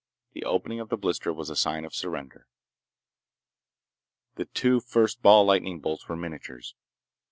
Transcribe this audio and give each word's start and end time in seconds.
The 0.33 0.45
opening 0.45 0.79
of 0.79 0.89
the 0.89 0.97
blister 0.97 1.31
was 1.31 1.51
a 1.51 1.55
sign 1.55 1.85
of 1.85 1.93
surrender. 1.93 2.47
The 4.33 4.45
two 4.45 4.79
first 4.79 5.21
ball 5.21 5.45
lightning 5.45 5.79
bolts 5.79 6.09
were 6.09 6.17
miniatures. 6.17 6.73